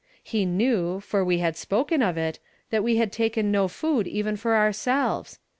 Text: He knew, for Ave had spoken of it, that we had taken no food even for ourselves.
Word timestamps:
He 0.23 0.45
knew, 0.47 0.99
for 0.99 1.21
Ave 1.21 1.37
had 1.37 1.55
spoken 1.55 2.01
of 2.01 2.17
it, 2.17 2.39
that 2.71 2.83
we 2.83 2.95
had 2.95 3.11
taken 3.11 3.51
no 3.51 3.67
food 3.67 4.07
even 4.07 4.35
for 4.35 4.55
ourselves. 4.55 5.37